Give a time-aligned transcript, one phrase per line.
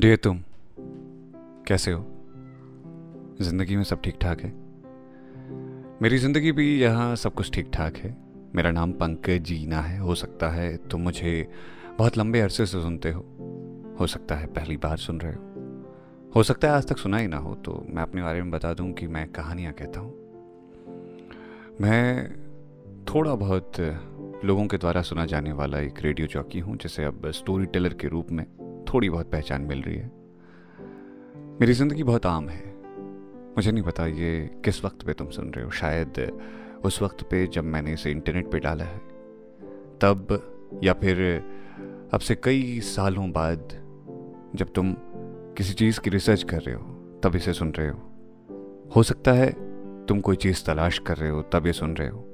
[0.00, 0.38] Dear तुम,
[1.66, 2.00] कैसे हो?
[3.40, 4.52] ज़िंदगी में सब ठीक ठाक है।
[6.02, 8.16] मेरी ज़िंदगी भी यहाँ सब कुछ ठीक ठाक है।
[8.54, 11.48] मेरा नाम पंकज जीना है, हो सकता है तुम मुझे
[11.98, 13.20] बहुत लंबे अरसे से सुनते हो।
[14.00, 17.26] हो सकता है पहली बार सुन रहे हो। हो सकता है आज तक सुना ही
[17.26, 20.12] ना हो तो मैं अपने बारे में बता दूँ कि मैं कहानियाँ कहता हूँ।
[21.80, 22.28] मैं
[23.04, 23.80] थोड़ा बहुत
[24.44, 28.08] लोगों के द्वारा सुना जाने वाला एक रेडियो चौकी हूँ, जिसे अब स्टोरी टेलर के
[28.08, 28.44] रूप में
[28.94, 30.12] थोड़ी बहुत पहचान मिल रही है।
[31.60, 32.74] मेरी ज़िंदगी बहुत आम है।
[33.56, 36.40] मुझे नहीं पता ये किस वक्त पे तुम सुन रहे हो। शायद
[36.84, 38.98] उस वक्त पे जब मैंने इसे इंटरनेट पे डाला है।
[40.00, 40.46] तब
[40.84, 41.44] या फिर
[42.14, 43.68] अब से कई सालों बाद
[44.54, 44.96] जब तुम
[45.56, 47.98] किसी चीज़ की रिसर्च कर रहे हो, तब इसे सुन रहे हो।
[48.96, 49.52] हो सकता है
[50.06, 52.26] तुम कोई चीज़ तलाश कर रहे हो, तब ये सुन रहे हो।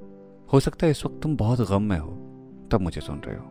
[0.53, 2.11] हो सकता है इस वक्त तुम बहुत गम में हो,
[2.71, 3.49] तब मुझे सुन रहे हो।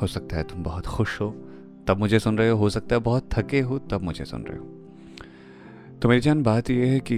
[0.00, 1.48] हो सकता है तुम बहुत खुश हो
[1.86, 4.58] तब मुझे सुन रहे हो हो सकता है बहुत थके हो, तब मुझे सुन रहे
[4.58, 4.64] हो।
[6.02, 7.16] तो मेरी जान बात यह है कि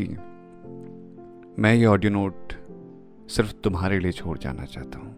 [1.59, 2.53] मैं ये ऑडियो नोट
[3.29, 5.15] सिर्फ़ तुम्हारे लिए छोड़ जाना चाहता हूँ।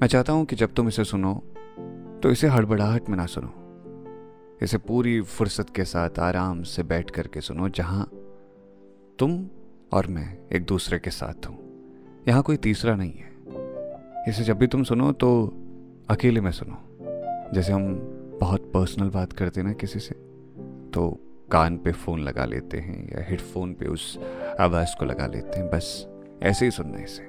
[0.00, 1.34] मैं चाहता हूँ कि जब तुम इसे सुनो
[2.22, 3.52] तो इसे हड़बड़ाहट में ना सुनो।
[4.62, 8.08] इसे पूरी फुर्सत के साथ आराम से बैठ करके सुनो, जहाँ
[9.18, 9.46] तुम
[9.92, 11.58] और मैं एक दूसरे के साथ हूँ।
[12.28, 13.30] यहाँ कोई तीसरा नहीं है।
[14.28, 15.30] इसे जब भी तुम सुनो तो
[16.10, 16.78] अकेले में सुनो।
[17.54, 20.14] जैसे हम बहुत पर्सनल बात करते ना किसी से
[20.92, 21.08] तो
[21.50, 24.18] कान पे फ़ोन लगा लेते हैं या हेडफोन पे उस
[24.60, 26.06] आवाज़ को लगा लेते हैं, बस
[26.42, 27.22] ऐसे ही सुनना इसे।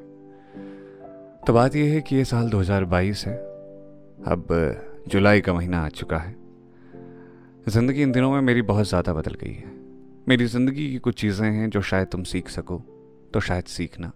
[1.48, 3.36] तो बात यह है कि ये साल 2022 है,
[4.28, 4.48] अब
[5.08, 6.36] जुलाई का महीना आ चुका है।
[7.70, 9.72] ज़िंदगी इन दिनों में मेरी बहुत ज़्यादा बदल गई है।
[10.28, 12.78] मेरी ज़िंदगी की कुछ चीज़ें हैं जो शायद तुम सीख सको
[13.34, 14.12] तो शायद सीखना।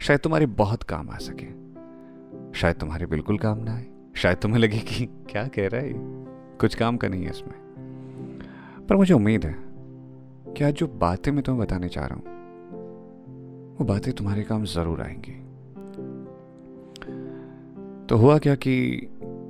[0.00, 1.46] शायद तुम्हारे बहुत काम आ सके।
[2.58, 3.86] शायद तुम्हारे बिल्कुल काम ना आए।
[4.16, 5.92] शायद तुम्हें लगे कि क्या कह रहा है
[6.60, 9.56] कुछ काम का नहीं है इसमें। पर मुझे उम्मीद है
[10.54, 12.36] कि आज जो बातें मैं तुम्हें बताने चाह रहा हूँ,
[13.78, 15.32] वो बातें तुम्हारे काम ज़रूर आएँगी।
[18.06, 18.70] तो हुआ क्या कि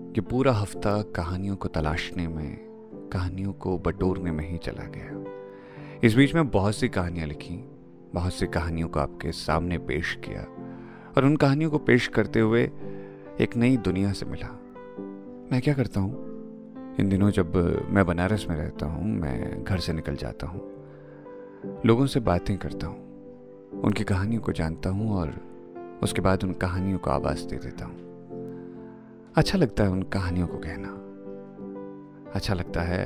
[0.08, 2.56] ये पूरा हफ़्ता कहानियों को तलाशने में,
[3.12, 5.24] कहानियों को बटोरने में ही चला गया।
[6.04, 7.64] इस बीच में बहुत सी कहानियाँ लिखी,
[8.14, 10.42] बहुत सी कहानियों को आपके सामने पेश किया
[11.16, 12.70] और उन कहानियों को पेश करते हुए
[13.40, 14.48] एक नई दुनिया से मिला।
[15.52, 16.27] मैं क्या करता हूँ?
[17.00, 17.56] इन दिनों जब
[17.90, 20.60] मैं बनारस में रहता हूँ, मैं घर से निकल जाता हूँ।
[21.86, 25.34] लोगों से बातें करता हूँ, उनकी कहानियों को जानता हूँ और
[26.02, 30.58] उसके बाद उन कहानियों को आवाज़ दे देता हूँ। अच्छा लगता है उन कहानियों को
[30.58, 30.88] कहना।
[32.34, 33.04] अच्छा लगता है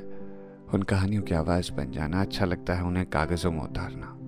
[0.75, 4.19] उन कहानियों की आवाज़ बन जाना। अच्छा लगता है उन्हें कागज़ों में उतारना।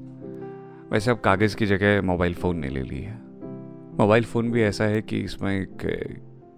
[0.90, 3.18] वैसे अब कागज़ की जगह मोबाइल फ़ोन ने ले ली है।
[3.98, 5.78] मोबाइल फ़ोन भी ऐसा है कि इसमें एक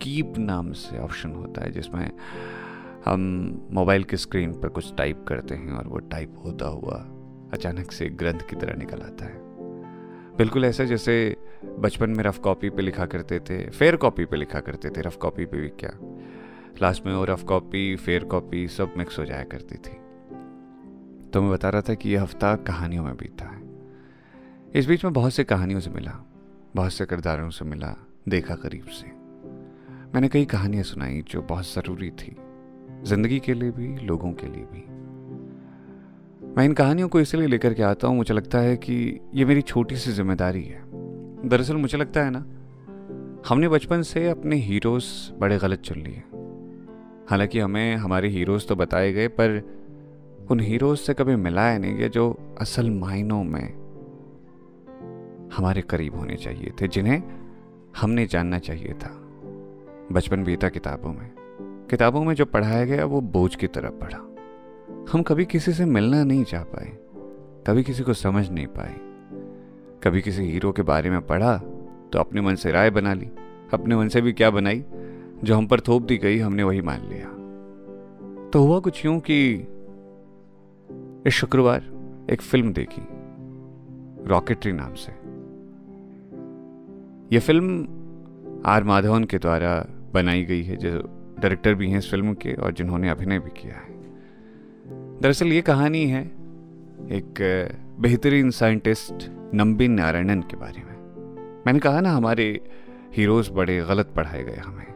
[0.02, 2.10] कीप नाम से ऑप्शन होता है, जिसमें
[3.08, 3.20] हम
[3.70, 6.94] मोबाइल की स्क्रीन पर कुछ टाइप करते हैं और वो टाइप होता हुआ
[7.52, 9.38] अचानक से ग्रंथ की तरह निकल आता है।
[10.36, 11.36] बिल्कुल ऐसा जैसे
[11.78, 15.16] बचपन में रफ कॉपी पे लिखा करते थे, फेयर कॉपी पे लिखा करते थे, रफ
[15.16, 15.90] कॉपी पे भी क्या?
[16.82, 19.94] लास्ट में वो रफ कॉपी, फेयर कॉपी सब मिक्स हो जाया करती थी।
[21.30, 23.62] तो मैं बता रहा था कि यह हफ़्ता कहानियों में बीता है।
[24.74, 26.24] इस बीच में बहुत से कहानियों से मिला,
[26.74, 27.96] बहुत से किरदारों से मिला,
[28.28, 29.06] देखा करीब से।
[30.14, 32.36] मैंने कई कहानियाँ सुनाई जो बहुत ज़रूरी थी।
[33.04, 34.84] ज़िंदगी के लिए भी, लोगों के लिए भी।
[36.56, 39.62] मैं इन कहानियों को इसलिए लेकर के आता हूँ, मुझे लगता है कि ये मेरी
[39.62, 40.82] छोटी सी ज़िम्मेदारी है।
[41.48, 42.44] दरअसल मुझे लगता है ना,
[43.48, 45.04] हमने बचपन से अपने हीरोज
[45.38, 46.22] बड़े गलत चुन लिए।
[47.30, 49.62] हालाँकि हमें, हमारे हीरोज तो बताए गए, पर
[50.50, 53.74] उन हीरोज से कभी मिलाया नहीं गया जो असल मायनों में
[55.56, 57.22] हमारे करीब होने चाहिए थे, जिन्हें
[57.96, 59.10] हमने जानना चाहिए था,
[60.12, 61.45] बचपन बीता किताबों में।
[61.90, 64.18] किताबों में जो पढ़ाया गया, वो बोझ की तरह पढ़ा
[65.12, 66.88] हम कभी किसी से मिलना नहीं चाह पाए,
[67.66, 68.94] कभी किसी को समझ नहीं पाए।
[70.04, 71.56] कभी किसी हीरो के बारे में पढ़ा
[72.12, 73.30] तो अपने मन से राय बना ली।
[73.72, 74.84] अपने मन से भी क्या बनाई?
[75.44, 77.28] जो हम पर थोप दी गई, हमने वही मान लिया।
[78.50, 79.54] तो हुआ कुछ यूँ कि
[81.26, 81.84] इस शुक्रवार
[82.30, 83.02] एक फ़िल्म देखी
[84.28, 85.12] रॉकेटरी नाम से।
[87.34, 89.74] यह फ़िल्म आर माधवन के द्वारा
[90.12, 93.74] बनाई गई है, जो डायरेक्टर भी हैं इस फ़िल्म के और जिन्होंने अभिनय भी किया
[93.74, 93.94] है।
[95.20, 96.22] दरअसल ये कहानी है
[97.12, 97.34] एक
[98.00, 99.14] बेहतरीन साइंटिस्ट
[99.54, 100.94] नंबिन नारायणन के बारे में।
[101.66, 102.60] मैंने कहा ना, हमारे
[103.12, 104.86] हीरोज बड़े गलत पढ़ाए गए हमें।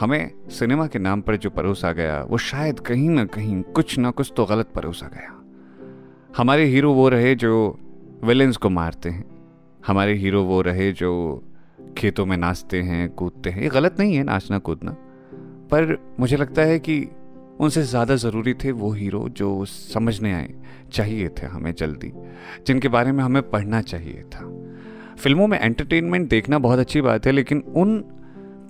[0.00, 4.10] हमें सिनेमा के नाम पर जो परोसा गया, वो शायद कहीं ना कहीं कुछ ना
[4.10, 5.34] कुछ तो गलत परोसा गया।
[6.36, 7.78] हमारे हीरो वो रहे जो
[8.24, 9.24] विलेंस को मारते हैं।
[9.86, 11.42] हमारे हीरो वो रहे जो
[11.98, 14.96] खेतों में नाचते हैं, कूदते हैं। ये गलत नहीं है, नाचना कूदना।
[15.68, 17.08] पर मुझे लगता है कि
[17.60, 20.54] उनसे ज़्यादा ज़रूरी थे वो हीरो जो समझने आए,
[20.92, 22.12] चाहिए थे हमें जल्दी,
[22.66, 24.44] जिनके बारे में हमें पढ़ना चाहिए था।
[25.16, 27.98] फ़िल्मों में एंटरटेनमेंट देखना बहुत अच्छी बात है, लेकिन उन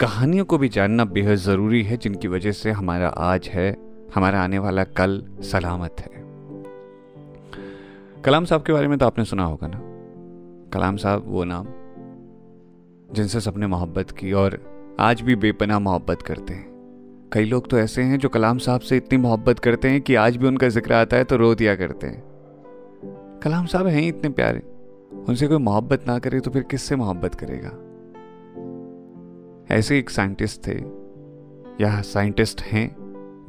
[0.01, 3.77] कहानियों को भी जानना बेहद ज़रूरी है, जिनकी वजह से हमारा आज है,
[4.15, 6.27] हमारा आने वाला कल सलामत है।
[8.23, 9.81] कलाम साहब के बारे में तो आपने सुना होगा ना?
[10.71, 11.67] कलाम साहब वो नाम,
[13.13, 14.61] जिनसे सबने मोहब्बत की और
[15.01, 16.78] आज भी बेपना मोहब्बत करते हैं।
[17.33, 20.37] कई लोग तो ऐसे हैं जो कलाम साहब से इतनी मोहब्बत करते हैं कि आज
[20.37, 22.23] भी उनका ज़िक्र आता है तो रो दिया करते हैं।
[23.43, 24.63] कलाम साहब हैं ही इतने प्यारे।
[25.29, 27.71] उनसे कोई मोहब्बत ना करे तो फिर किससे मोहब्बत करेगा?
[29.75, 30.79] ऐसे एक साइंटिस्ट थे,
[31.81, 32.97] या साइंटिस्ट हैं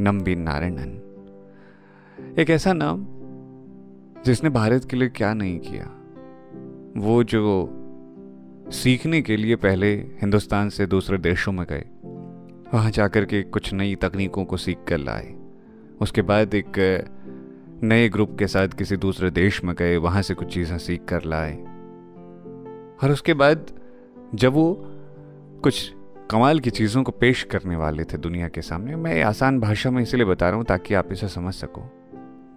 [0.01, 0.91] नम्बी नारायणन।
[2.39, 3.05] एक ऐसा नाम,
[4.25, 5.85] जिसने भारत के लिए क्या नहीं किया,
[6.97, 7.69] वो जो
[8.71, 11.85] सीखने के लिए पहले हिंदुस्तान से दूसरे देशों में गए।
[12.73, 15.33] वहाँ जाकर के कुछ नई तकनीकों को सीख कर लाए।
[16.01, 16.73] उसके बाद एक,
[17.83, 21.23] नए ग्रुप के साथ किसी दूसरे देश में गए, वहाँ से कुछ चीज़ें सीख कर
[21.23, 21.53] लाए।
[23.03, 23.65] और उसके बाद
[24.35, 24.85] जब वो
[25.63, 25.93] कुछ
[26.31, 30.01] कमाल की चीज़ों को पेश करने वाले थे दुनिया के सामने, मैं आसान भाषा में
[30.03, 31.81] इसलिए बता रहा हूँ ताकि आप इसे समझ सको,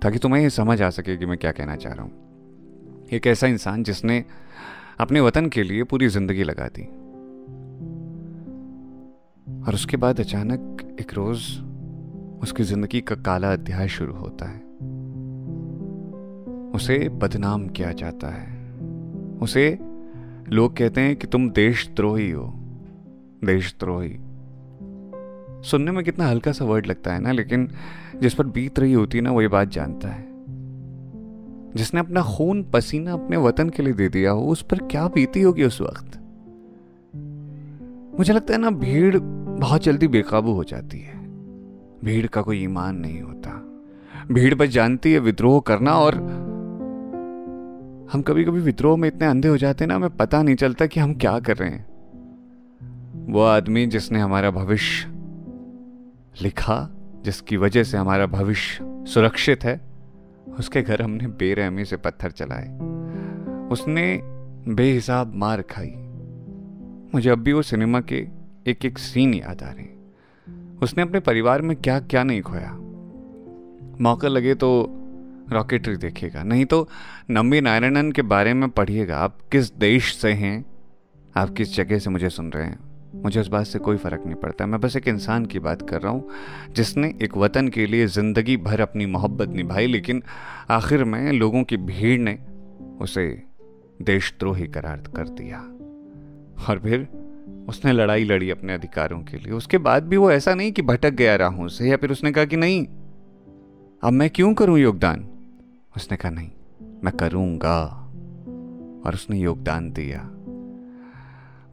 [0.02, 3.46] ताकि तुम्हें ये समझ आ सके कि मैं क्या कहना चाह रहा हूँ। एक ऐसा
[3.46, 4.24] इंसान जिसने
[5.00, 6.88] अपने वतन के लिए पूरी ज़िंदगी लगा दी।
[9.66, 11.38] और उसके बाद अचानक एक रोज
[12.42, 14.58] उसकी ज़िंदगी का काला अध्याय शुरू होता है।
[16.70, 18.70] उसे बदनाम किया जाता है।
[19.38, 19.78] उसे
[20.48, 22.52] लोग कहते हैं कि तुम देशद्रोही हो।
[23.44, 24.16] देशद्रोही।
[25.68, 27.70] सुनने में कितना हल्का सा वर्ड लगता है ना, लेकिन
[28.20, 30.24] जिस पर बीत रही होती है ना वो ये बात जानता है।
[31.76, 35.42] जिसने अपना खून पसीना अपने वतन के लिए दे दिया हो, उस पर क्या बीती
[35.42, 36.18] होगी उस वक्त?
[38.18, 41.18] मुझे लगता है ना, भीड़ बहुत जल्दी बेकाबू हो जाती है।
[42.04, 43.50] भीड़ का कोई ईमान नहीं होता।
[44.32, 46.14] भीड़ बस जानती है विद्रोह करना और
[48.12, 50.86] हम कभी कभी विद्रोह में इतने अंधे हो जाते हैं ना, हमें पता नहीं चलता
[50.86, 51.86] कि हम क्या कर रहे हैं।
[53.32, 55.08] वो आदमी जिसने हमारा भविष्य
[56.42, 56.90] लिखा,
[57.24, 59.80] जिसकी वजह से हमारा भविष्य सुरक्षित है,
[60.58, 62.68] उसके घर हमने बेरहमी से पत्थर चलाए।
[63.68, 64.20] उसने
[64.68, 65.92] बेहिसाब मार खाई।
[67.14, 69.86] मुझे अब भी वो सिनेमा के एक एक सीन याद आ रहे
[70.82, 72.70] उसने अपने परिवार में क्या क्या नहीं खोया।
[74.00, 74.68] मौका लगे तो
[75.52, 76.88] रॉकेटरी देखेगा नहीं तो
[77.30, 80.64] नम्बी नारायणन के बारे में पढ़िएगा। आप किस देश से हैं?
[81.36, 82.78] आप किस जगह से मुझे सुन रहे हैं?
[83.14, 86.00] मुझे उस बात से कोई फ़र्क नहीं पड़ता। मैं बस एक इंसान की बात कर
[86.02, 86.28] रहा हूँ,
[86.72, 90.22] जिसने एक वतन के लिए ज़िंदगी भर अपनी मोहब्बत निभाई, लेकिन
[90.70, 92.38] आखिर में लोगों की भीड़ ने
[93.00, 93.28] उसे
[94.02, 95.58] देशद्रोही करार कर दिया।
[96.68, 97.08] और फिर
[97.68, 101.10] उसने लड़ाई लड़ी अपने अधिकारों के लिए। उसके बाद भी वो ऐसा नहीं कि भटक
[101.10, 102.86] गया राहों से, या फिर उसने कहा कि नहीं,
[104.02, 105.28] अब मैं क्यों करूँ योगदान?
[105.96, 106.50] उसने कहा, नहीं,
[107.04, 107.98] मैं करूँगा।
[109.06, 110.30] और उसने योगदान दिया।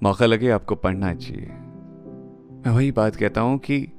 [0.03, 1.47] मौका लगे आपको पढ़ना चाहिए।
[2.65, 3.91] मैं वही बात कहता हूँ कि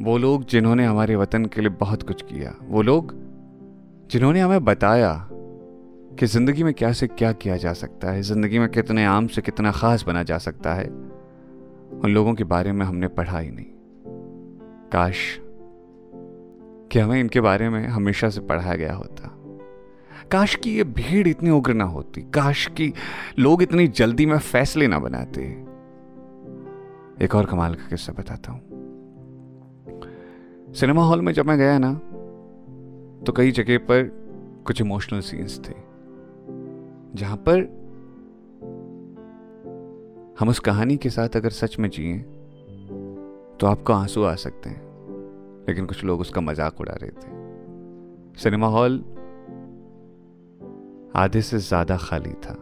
[0.00, 3.14] वो लोग जिन्होंने हमारे वतन के लिए बहुत कुछ किया, वो लोग
[4.10, 5.28] जिन्होंने हमें बताया
[6.18, 8.22] कि ज़िंदगी में क्या से क्या किया जा सकता है?
[8.22, 10.84] ज़िंदगी में कितने आम से कितना ख़ास बना जा सकता है?
[10.84, 13.66] उन लोगों के बारे में हमने पढ़ा ही नहीं।
[14.92, 15.40] काश
[16.92, 19.36] कि हमें इनके बारे में हमेशा से पढ़ाया गया होता।
[20.30, 22.92] काश की ये भीड़ इतनी उग्र ना होती। काश की
[23.38, 25.42] लोग इतनी जल्दी में फैसले ना बनाते।
[27.24, 28.60] एक और कमाल का किस्सा बताता हूँ।
[30.74, 31.92] सिनेमा हॉल में जब मैं गया ना
[33.26, 34.02] तो कई जगह पर
[34.66, 35.89] कुछ इमोशनल सीन्स थे।
[37.14, 37.60] जहाँ पर
[40.40, 42.18] हम उस कहानी के साथ अगर सच में जिए
[43.60, 44.88] तो आपको आँसू आ सकते हैं।
[45.68, 49.04] लेकिन कुछ लोग उसका मज़ाक उड़ा रहे थे। सिनेमा हॉल
[51.16, 52.56] आधे से ज़्यादा खाली था।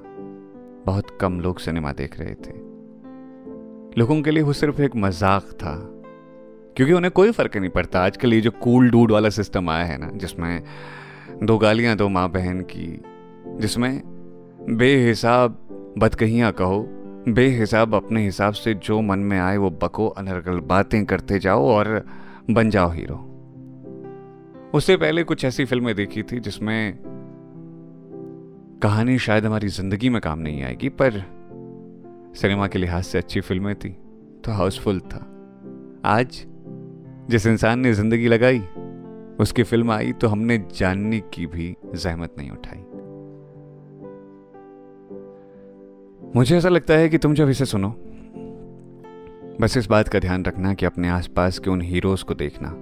[0.87, 2.57] बहुत कम लोग सिनेमा देख रहे थे।
[3.99, 5.75] लोगों के लिए वो सिर्फ़ एक मज़ाक था,
[6.77, 9.99] क्योंकि उन्हें कोई फ़र्क नहीं पड़ता। आजकल ये जो कूल डूड वाला सिस्टम आया है
[9.99, 10.63] ना, जिसमें
[11.43, 13.01] दो गालियाँ, दो माँ बहन की,
[13.61, 14.18] जिसमें
[14.69, 15.59] बेहिसाब
[15.99, 16.81] बदकहियाँ कहो,
[17.29, 22.05] बेहिसाब अपने हिसाब से जो मन में आए वो बको, अनर्गल बातें करते जाओ और
[22.51, 23.15] बन जाओ हीरो।
[24.75, 26.99] उससे पहले कुछ ऐसी फ़िल्में देखी थी जिसमें
[28.83, 31.23] कहानी शायद हमारी ज़िंदगी में काम नहीं आएगी, पर
[32.35, 33.91] सिनेमा के लिहाज से अच्छी फ़िल्में थी
[34.45, 35.25] तो हाउसफुल था।
[36.05, 36.45] आज
[37.31, 38.63] जिस इंसान ने ज़िंदगी लगाई,
[39.41, 42.85] उसकी फ़िल्म आई तो हमने जानने की भी जहमत नहीं उठाई।
[46.37, 47.95] मुझे ऐसा लगता है कि तुम जब इसे सुनो,
[49.61, 52.75] बस इस बात का ध्यान रखना कि अपने आसपास के उन हीरोज को देखना,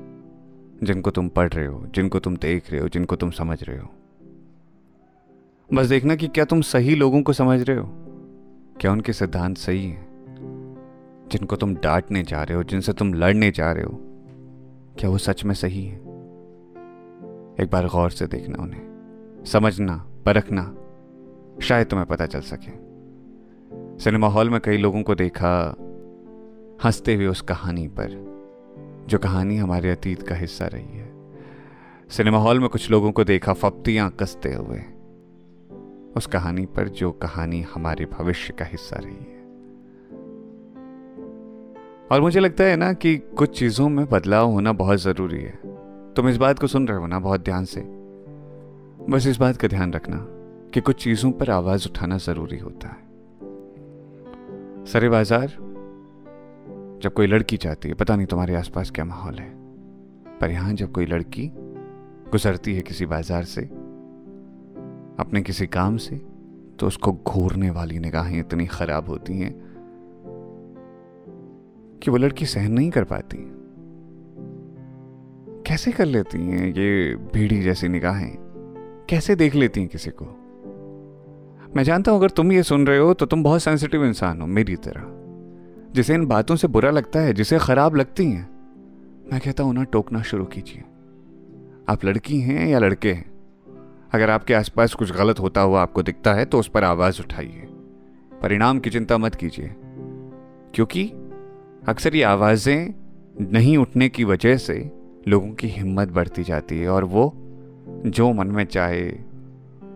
[0.87, 3.89] जिनको तुम पढ़ रहे हो, जिनको तुम देख रहे हो, जिनको तुम समझ रहे हो।
[5.73, 7.87] बस देखना कि क्या तुम सही लोगों को समझ रहे हो?
[8.81, 10.07] क्या उनके सिद्धांत सही हैं?
[11.33, 14.01] जिनको तुम डांटने जा रहे हो, जिनसे तुम लड़ने जा रहे हो,
[14.99, 15.97] क्या वो सच में सही है?
[17.61, 18.83] एक बार गौर से देखना उन्हें,
[19.47, 20.75] समझना, परखना,
[21.63, 22.86] शायद तुम्हें पता चल सके।
[23.99, 25.77] सिनेमा हॉल में कई लोगों को देखा,
[26.85, 28.09] हँसते हुए उस कहानी पर,
[29.09, 31.13] जो कहानी हमारे अतीत का हिस्सा रही है।
[32.11, 34.79] सिनेमा हॉल में कुछ लोगों को देखा फप्तियाँ कसते हुए,
[36.17, 39.37] उस कहानी पर जो कहानी हमारे भविष्य का हिस्सा रही है।
[42.13, 45.59] और मुझे लगता है ना कि कुछ चीज़ों में बदलाव होना बहुत ज़रूरी है।
[46.15, 47.81] तुम इस बात को सुन रहे हो ना बहुत ध्यान से।
[49.11, 50.17] बस इस बात का ध्यान रखना
[50.75, 53.06] कि कुछ चीज़ों पर आवाज़ उठाना ज़रूरी होता है।
[54.87, 55.47] सरे बाज़ार,
[57.03, 59.49] जब कोई लड़की चाहती है, पता नहीं तुम्हारे आसपास क्या माहौल है,
[60.41, 61.51] पर यहाँ जब कोई लड़की
[62.31, 63.63] गुजरती है किसी बाज़ार से,
[65.21, 66.17] अपने किसी काम से
[66.79, 69.53] तो उसको घूरने वाली निगाहें इतनी खराब होती हैं
[72.03, 73.39] कि वो लड़की सहन नहीं कर पाती
[75.67, 78.35] कैसे कर लेती हैं ये भीड़ी जैसी निगाहें?
[79.11, 80.25] कैसे देख लेती हैं किसी को?
[81.77, 84.47] मैं जानता हूँ अगर तुम ये सुन रहे हो तो तुम बहुत सेंसिटिव इंसान हो,
[84.47, 85.03] मेरी तरह।
[85.93, 88.49] जिसे इन बातों से बुरा लगता है, जिसे खराब लगती हैं,
[89.33, 90.83] मैं कहता हूँ ना टोकना शुरू कीजिए।
[91.89, 93.33] आप लड़की हैं या लड़के हैं?
[94.13, 97.69] अगर आपके आसपास कुछ गलत होता हुआ आपको दिखता है तो उस पर आवाज़ उठाइए।
[98.43, 99.75] परिणाम की चिंता मत कीजिए।
[100.75, 101.13] क्योंकि
[101.89, 102.95] अक्सर ये आवाज़ें
[103.53, 104.93] नहीं उठने की वजह से
[105.29, 107.35] लोगों की हिम्मत बढ़ती जाती है और वो
[108.07, 109.09] जो मन में चाहे,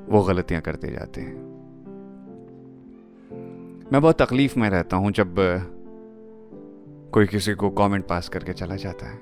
[0.09, 1.50] वो गलतियाँ करते जाते हैं।
[3.93, 5.35] मैं बहुत तकलीफ़ में रहता हूँ जब
[7.13, 9.19] कोई किसी को कमेंट पास करके चला जाता है।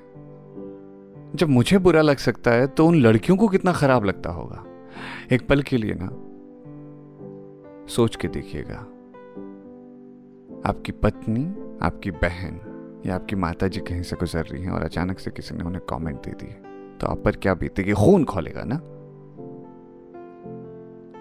[1.35, 4.63] जब मुझे बुरा लग सकता है तो उन लड़कियों को कितना खराब लगता होगा।
[5.31, 6.09] एक पल के लिए ना,
[7.87, 8.79] सोच के देखिएगा।
[10.69, 11.45] आपकी पत्नी,
[11.81, 12.61] आपकी बहन
[13.05, 15.81] या आपकी माता जी कहीं से गुजर रही हैं और अचानक से किसी ने उन्हें
[15.89, 16.55] कमेंट दे दिए
[16.97, 17.93] तो आप पर क्या बीतेगी?
[17.93, 18.77] खून खोलेगा ना।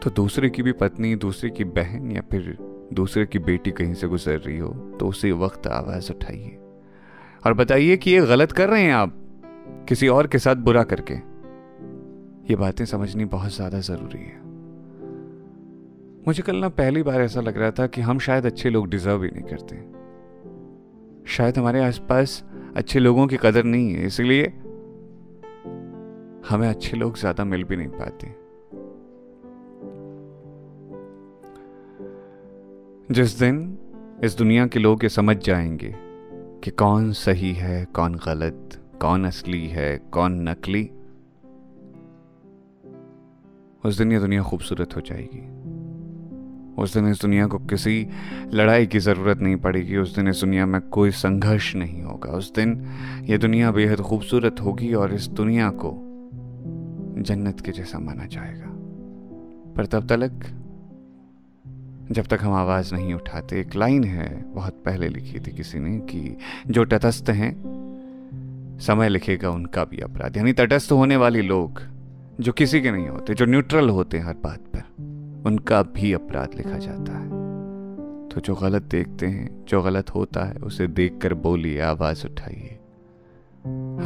[0.00, 2.57] तो दूसरे की भी पत्नी, दूसरे की बहन या फिर
[2.92, 4.68] दूसरे की बेटी कहीं से गुजर रही हो
[5.00, 6.59] तो उसी वक्त आवाज़ उठाइए।
[7.42, 9.14] और बताइए कि ये गलत कर रहे हैं आप,
[9.88, 11.14] किसी और के साथ बुरा करके।
[12.50, 14.37] ये बातें समझनी बहुत ज़्यादा ज़रूरी है।
[16.26, 19.23] मुझे कल ना पहली बार ऐसा लग रहा था कि हम शायद अच्छे लोग डिजर्व
[19.23, 19.76] ही नहीं करते।
[21.26, 22.42] शायद हमारे आसपास
[22.76, 24.47] अच्छे लोगों की कदर नहीं है, इसलिए
[26.49, 28.35] हमें अच्छे लोग ज़्यादा मिल भी नहीं पाते।
[33.12, 33.79] जिस दिन
[34.25, 35.95] इस दुनिया के लोग ये समझ जाएँगे
[36.65, 40.91] कि कौन सही है, कौन गलत, कौन असली है, कौन नकली,
[43.85, 45.69] उस दिन ये दुनिया खूबसूरत हो जाएगी।
[46.83, 48.09] उस दिन इस दुनिया को किसी
[48.55, 52.55] लड़ाई की ज़रूरत नहीं पड़ेगी। उस दिन इस दुनिया में कोई संघर्ष नहीं होगा। उस
[52.55, 52.87] दिन
[53.25, 55.91] ये दुनिया बेहद खूबसूरत होगी और इस दुनिया को
[57.23, 58.67] जन्नत के जैसा माना जाएगा।
[59.77, 60.55] पर तब तक
[62.12, 65.99] जब तक हम आवाज़ नहीं उठाते, एक लाइन है, बहुत पहले लिखी थी किसी ने
[65.99, 66.37] कि
[66.67, 67.79] जो तटस्थ हैं,
[68.81, 71.83] समय लिखेगा उनका भी अपराध। यानी तटस्थ होने वाले लोग,
[72.41, 74.81] जो किसी के नहीं होते, जो न्यूट्रल होते हैं हर बात पर,
[75.47, 77.29] उनका भी अपराध लिखा जाता है।
[78.29, 82.79] तो जो गलत देखते हैं, जो गलत होता है, उसे देखकर बोलिए, आवाज़ उठाइए।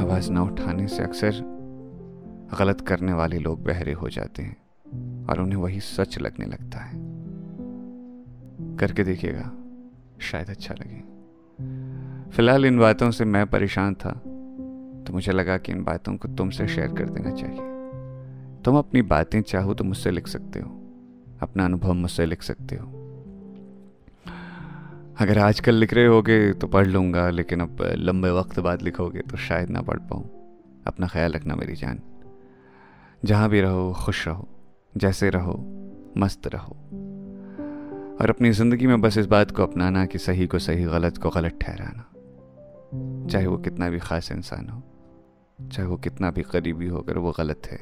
[0.03, 1.33] आवाज़ ना उठाने से अक्सर
[2.59, 4.57] गलत करने वाले लोग बहरे हो जाते हैं,
[5.27, 7.02] और उन्हें वही सच लगने लगता है।
[8.81, 9.50] करके देखिएगा,
[10.21, 11.00] शायद अच्छा लगे।
[12.31, 14.11] फ़िलहाल इन बातों से मैं परेशान था
[15.02, 17.71] तो मुझे लगा कि इन बातों को तुमसे शेयर कर देना चाहिए।
[18.64, 20.71] तुम अपनी बातें चाहो तो मुझसे लिख सकते हो,
[21.42, 22.87] अपना अनुभव मुझसे लिख सकते हो।
[25.21, 29.37] अगर आजकल लिख रहे होगे तो पढ़ लूँगा, लेकिन अब लंबे वक्त बाद लिखोगे तो
[29.38, 30.25] शायद ना पढ़ पाऊँ।
[30.87, 32.00] अपना ख्याल रखना मेरी जान।
[33.25, 34.49] जहाँ भी रहो, खुश रहो,
[34.95, 35.54] जैसे रहो,
[36.16, 36.76] मस्त रहो।
[38.23, 41.31] और अपनी ज़िंदगी में बस इस बात को अपनाना कि सही को सही, गलत को
[41.31, 44.83] गलत ठहराना। चाहे वो कितना भी ख़ास इंसान हो,
[45.59, 47.79] चाहे वो कितना भी करीबी हो, अगर वो गलत है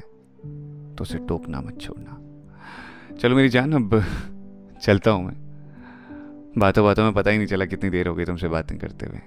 [0.97, 2.17] तो उसे टोकना मत छोड़ना।
[3.17, 4.05] चलो मेरी जान, अब
[4.83, 5.37] चलता हूँ मैं।
[6.59, 9.21] बातों बातों में पता ही नहीं चला कितनी देर हो गई तुमसे बातें करते हुए।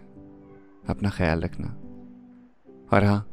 [0.90, 1.68] अपना ख्याल रखना।
[2.94, 3.26] और हाँ